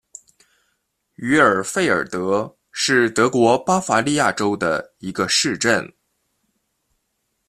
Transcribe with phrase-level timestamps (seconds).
[1.13, 5.93] 于尔费尔德是德国巴伐利亚州的一个市镇。